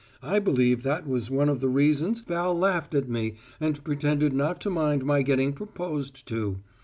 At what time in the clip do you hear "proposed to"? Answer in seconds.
5.53-6.57